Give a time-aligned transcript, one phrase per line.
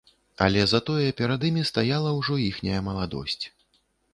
[0.45, 3.43] Але затое перад імі стаяла ўжо іхняя маладосць.